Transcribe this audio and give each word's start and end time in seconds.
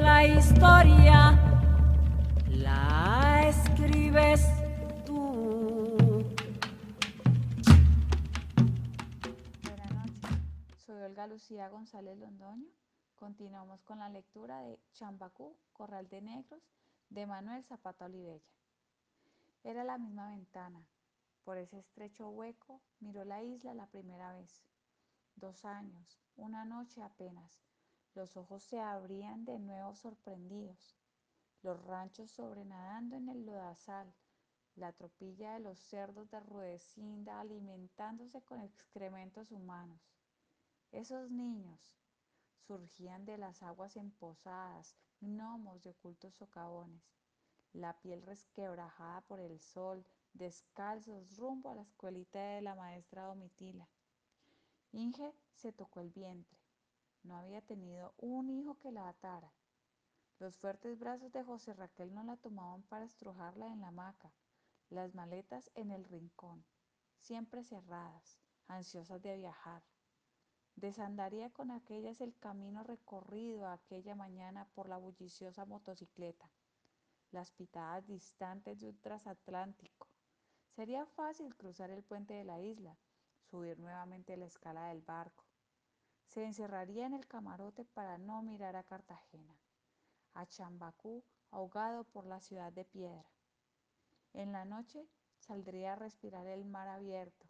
La 0.00 0.24
historia. 0.24 1.17
Lucía 11.28 11.68
González 11.68 12.18
Londoño. 12.18 12.68
Continuamos 13.14 13.84
con 13.84 14.00
la 14.00 14.08
lectura 14.08 14.60
de 14.62 14.78
Chambacú, 14.92 15.56
Corral 15.72 16.08
de 16.08 16.20
Negros, 16.20 16.62
de 17.10 17.26
Manuel 17.26 17.62
Zapata 17.64 18.06
Olivella. 18.06 18.52
Era 19.62 19.84
la 19.84 19.98
misma 19.98 20.30
ventana. 20.30 20.84
Por 21.44 21.56
ese 21.58 21.78
estrecho 21.78 22.28
hueco 22.28 22.80
miró 22.98 23.24
la 23.24 23.42
isla 23.42 23.72
la 23.72 23.86
primera 23.86 24.32
vez. 24.32 24.64
Dos 25.36 25.64
años, 25.64 26.18
una 26.36 26.64
noche 26.64 27.02
apenas. 27.02 27.62
Los 28.14 28.36
ojos 28.36 28.64
se 28.64 28.80
abrían 28.80 29.44
de 29.44 29.58
nuevo 29.58 29.94
sorprendidos. 29.94 30.96
Los 31.62 31.84
ranchos 31.84 32.30
sobrenadando 32.30 33.16
en 33.16 33.28
el 33.28 33.44
lodazal, 33.44 34.14
la 34.76 34.92
tropilla 34.92 35.54
de 35.54 35.60
los 35.60 35.78
cerdos 35.78 36.30
de 36.30 36.38
Ruedecinda 36.40 37.40
alimentándose 37.40 38.42
con 38.42 38.60
excrementos 38.60 39.50
humanos. 39.50 40.00
Esos 40.92 41.30
niños 41.30 41.96
surgían 42.66 43.24
de 43.24 43.38
las 43.38 43.62
aguas 43.62 43.96
emposadas, 43.96 44.94
gnomos 45.20 45.82
de 45.82 45.90
ocultos 45.90 46.34
socavones, 46.34 47.02
la 47.72 47.92
piel 48.00 48.22
resquebrajada 48.22 49.20
por 49.22 49.40
el 49.40 49.60
sol, 49.60 50.04
descalzos 50.32 51.36
rumbo 51.36 51.70
a 51.70 51.74
la 51.74 51.82
escuelita 51.82 52.38
de 52.38 52.62
la 52.62 52.74
maestra 52.74 53.24
Domitila. 53.24 53.88
Inge 54.92 55.34
se 55.54 55.72
tocó 55.72 56.00
el 56.00 56.10
vientre. 56.10 56.58
No 57.24 57.36
había 57.36 57.60
tenido 57.60 58.14
un 58.18 58.48
hijo 58.48 58.78
que 58.78 58.92
la 58.92 59.08
atara. 59.08 59.52
Los 60.40 60.56
fuertes 60.56 61.00
brazos 61.00 61.32
de 61.32 61.42
José 61.42 61.74
Raquel 61.74 62.14
no 62.14 62.22
la 62.22 62.36
tomaban 62.36 62.84
para 62.84 63.04
estrujarla 63.04 63.66
en 63.72 63.80
la 63.80 63.88
hamaca, 63.88 64.32
las 64.88 65.12
maletas 65.12 65.68
en 65.74 65.90
el 65.90 66.04
rincón, 66.04 66.64
siempre 67.18 67.64
cerradas, 67.64 68.38
ansiosas 68.68 69.20
de 69.20 69.36
viajar. 69.36 69.82
Desandaría 70.76 71.50
con 71.50 71.72
aquellas 71.72 72.20
el 72.20 72.38
camino 72.38 72.84
recorrido 72.84 73.66
aquella 73.66 74.14
mañana 74.14 74.68
por 74.74 74.88
la 74.88 74.96
bulliciosa 74.96 75.64
motocicleta, 75.64 76.48
las 77.32 77.50
pitadas 77.50 78.06
distantes 78.06 78.78
de 78.78 78.90
un 78.90 79.00
transatlántico. 79.00 80.06
Sería 80.70 81.04
fácil 81.04 81.56
cruzar 81.56 81.90
el 81.90 82.04
puente 82.04 82.34
de 82.34 82.44
la 82.44 82.60
isla, 82.60 82.96
subir 83.50 83.80
nuevamente 83.80 84.36
la 84.36 84.46
escala 84.46 84.90
del 84.90 85.02
barco. 85.02 85.44
Se 86.28 86.44
encerraría 86.44 87.06
en 87.06 87.14
el 87.14 87.26
camarote 87.26 87.84
para 87.84 88.18
no 88.18 88.40
mirar 88.42 88.76
a 88.76 88.84
Cartagena, 88.84 89.58
a 90.38 90.46
Chambacú 90.46 91.24
ahogado 91.50 92.04
por 92.04 92.26
la 92.26 92.40
ciudad 92.40 92.72
de 92.72 92.84
piedra. 92.84 93.28
En 94.32 94.52
la 94.52 94.64
noche 94.64 95.06
saldría 95.38 95.94
a 95.94 95.96
respirar 95.96 96.46
el 96.46 96.64
mar 96.64 96.88
abierto, 96.88 97.48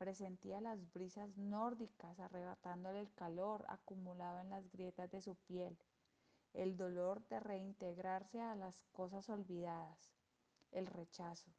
Presentía 0.00 0.62
las 0.62 0.90
brisas 0.94 1.36
nórdicas 1.36 2.18
arrebatándole 2.20 3.00
el 3.00 3.12
calor 3.12 3.66
acumulado 3.68 4.40
en 4.40 4.48
las 4.48 4.66
grietas 4.70 5.10
de 5.10 5.20
su 5.20 5.36
piel, 5.36 5.76
el 6.54 6.78
dolor 6.78 7.22
de 7.28 7.38
reintegrarse 7.38 8.40
a 8.40 8.54
las 8.54 8.80
cosas 8.92 9.28
olvidadas, 9.28 10.14
el 10.72 10.86
rechazo. 10.86 11.50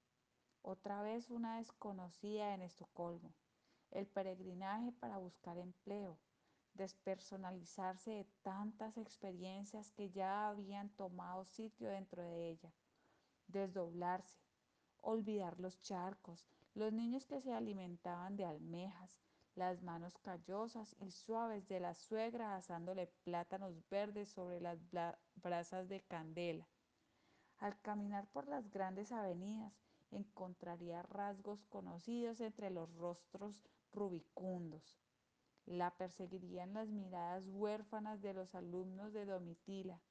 Otra 0.64 1.04
vez 1.04 1.30
una 1.30 1.58
desconocida 1.58 2.56
en 2.56 2.64
Estocolmo, 2.64 3.32
el 3.92 4.08
peregrinaje 4.08 4.92
para 4.92 5.20
buscar 5.20 5.60
empleo, 5.60 6.18
despersonalizarse 6.74 8.12
de 8.12 8.28
tantas 8.42 8.98
experiencias 8.98 9.92
que 9.92 10.10
ya 10.12 10.50
habían 10.50 10.90
tomado 10.90 11.46
sitio 11.46 11.90
dentro 11.90 12.24
de 12.24 12.50
ella, 12.50 12.74
desdoblarse, 13.48 14.40
olvidar 15.02 15.60
los 15.60 15.82
charcos, 15.82 16.46
los 16.74 16.94
niños 16.94 17.26
que 17.26 17.42
se 17.42 17.54
alimentaban 17.54 18.38
de 18.38 18.46
almejas, 18.46 19.18
las 19.56 19.82
manos 19.82 20.18
callosas 20.20 20.96
y 21.00 21.12
suaves 21.12 21.68
de 21.68 21.80
la 21.80 21.94
suegra 21.94 22.56
asándole 22.56 23.08
plátanos 23.24 23.74
verdes 23.90 24.30
sobre 24.30 24.62
las 24.62 24.80
brasas 25.36 25.90
de 25.90 26.02
candela. 26.02 26.68
Al 27.58 27.80
caminar 27.82 28.28
por 28.28 28.48
las 28.48 28.70
grandes 28.72 29.12
avenidas, 29.12 29.74
encontraría 30.12 31.04
rasgos 31.04 31.64
conocidos 31.66 32.42
entre 32.42 32.70
los 32.70 32.94
rostros 32.96 33.56
rubicundos. 33.94 34.98
La 35.66 35.92
perseguirían 35.96 36.74
las 36.74 36.90
miradas 36.90 37.44
huérfanas 37.48 38.22
de 38.22 38.34
los 38.34 38.54
alumnos 38.56 39.14
de 39.14 39.26
Domitila, 39.26 40.02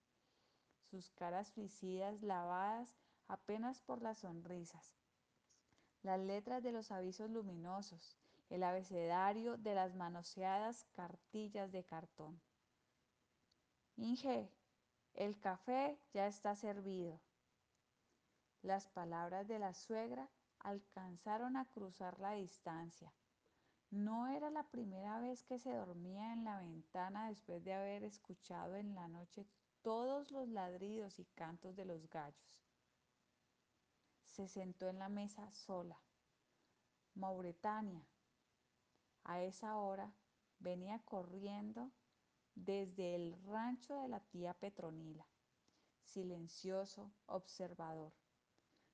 sus 0.91 1.11
caras 1.11 1.49
suicidas 1.49 2.23
lavadas 2.23 2.89
apenas 3.29 3.81
por 3.83 4.03
las 4.03 4.19
sonrisas, 4.19 4.97
las 6.03 6.21
letras 6.21 6.63
de 6.63 6.73
los 6.73 6.91
avisos 6.91 7.31
luminosos, 7.31 8.17
el 8.49 8.65
abecedario 8.65 9.57
de 9.57 9.75
las 9.75 9.95
manoseadas 9.95 10.85
cartillas 10.93 11.71
de 11.71 11.85
cartón. 11.85 12.41
Inge, 13.97 14.51
el 15.15 15.39
café 15.39 15.99
ya 16.13 16.27
está 16.27 16.57
servido. 16.57 17.21
Las 18.63 18.89
palabras 18.89 19.47
de 19.47 19.59
la 19.59 19.75
suegra 19.75 20.29
alcanzaron 20.59 21.57
a 21.57 21.67
cruzar 21.67 22.19
la 22.19 22.33
distancia. 22.33 23.13
No 23.91 24.29
era 24.29 24.51
la 24.51 24.65
primera 24.65 25.21
vez 25.21 25.43
que 25.45 25.59
se 25.59 25.73
dormía 25.73 26.33
en 26.33 26.45
la 26.45 26.59
ventana 26.59 27.29
después 27.29 27.65
de 27.65 27.75
haber 27.75 28.05
escuchado 28.05 28.77
en 28.77 28.95
la 28.95 29.09
noche 29.09 29.47
todos 29.83 30.31
los 30.31 30.49
ladridos 30.49 31.19
y 31.19 31.25
cantos 31.25 31.77
de 31.77 31.85
los 31.85 32.09
gallos 32.09 32.61
se 34.31 34.49
sentó 34.49 34.89
en 34.89 34.99
la 34.99 35.09
mesa 35.09 35.51
sola. 35.51 36.01
Mauretania, 37.15 38.07
a 39.25 39.43
esa 39.43 39.77
hora, 39.77 40.15
venía 40.61 41.01
corriendo 41.01 41.91
desde 42.55 43.17
el 43.17 43.37
rancho 43.45 43.97
de 43.97 44.09
la 44.09 44.21
tía 44.21 44.55
Petronila, 44.55 45.27
silencioso, 46.05 47.13
observador. 47.27 48.13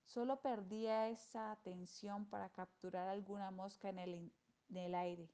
Solo 0.04 0.40
perdía 0.40 1.08
esa 1.08 1.52
atención 1.52 2.26
para 2.26 2.48
capturar 2.48 3.08
alguna 3.08 3.50
mosca 3.50 3.88
en 3.88 3.98
el, 3.98 4.32
en 4.68 4.76
el 4.76 4.94
aire. 4.94 5.30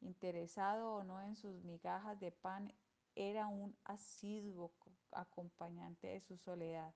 Interesado 0.00 0.94
o 0.94 1.04
no 1.04 1.20
en 1.22 1.36
sus 1.36 1.62
migajas 1.64 2.18
de 2.18 2.32
pan, 2.32 2.72
era 3.14 3.46
un 3.46 3.76
asiduo 3.84 4.72
acompañante 5.12 6.06
de 6.08 6.20
su 6.20 6.36
soledad. 6.38 6.94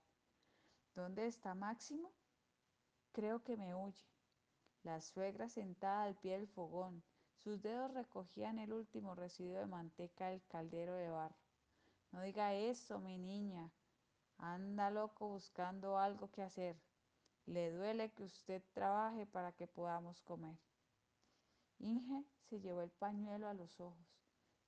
¿Dónde 0.95 1.27
está 1.27 1.55
Máximo? 1.55 2.13
Creo 3.13 3.43
que 3.43 3.57
me 3.57 3.75
huye. 3.75 4.05
La 4.83 5.01
suegra 5.01 5.49
sentada 5.49 6.05
al 6.05 6.17
pie 6.17 6.39
del 6.39 6.49
fogón, 6.49 7.03
sus 7.47 7.63
dedos 7.63 7.93
recogían 7.93 8.59
el 8.59 8.73
último 8.73 9.15
residuo 9.15 9.59
de 9.59 9.67
manteca 9.67 10.31
del 10.31 10.45
caldero 10.47 10.95
de 10.95 11.11
barro. 11.11 11.37
No 12.11 12.23
diga 12.23 12.55
eso, 12.55 12.99
mi 12.99 13.19
niña. 13.19 13.71
Anda 14.39 14.91
loco 14.91 15.29
buscando 15.29 15.99
algo 15.99 16.31
que 16.31 16.43
hacer. 16.43 16.77
Le 17.47 17.71
duele 17.71 18.11
que 18.13 18.25
usted 18.25 18.63
trabaje 18.73 19.27
para 19.27 19.53
que 19.53 19.67
podamos 19.67 20.21
comer. 20.23 20.59
Inge 21.79 22.25
se 22.49 22.61
llevó 22.61 22.83
el 22.83 22.91
pañuelo 22.91 23.49
a 23.49 23.55
los 23.55 23.81
ojos. 23.81 24.07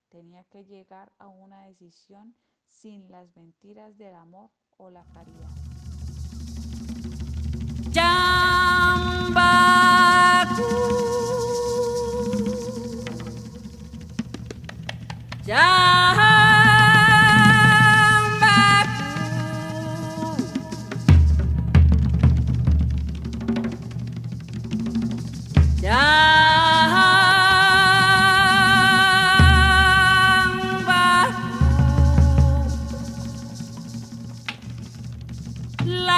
Tenía 0.08 0.44
que 0.44 0.64
llegar 0.64 1.12
a 1.18 1.28
una 1.28 1.62
decisión 1.66 2.34
sin 2.66 3.10
las 3.10 3.34
mentiras 3.36 3.96
del 3.98 4.14
amor 4.14 4.50
o 4.76 4.90
la 4.90 5.04
caridad. 5.12 5.57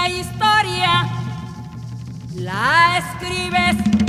Historia. 0.08 1.08
La 2.34 2.98
escribes 2.98 3.99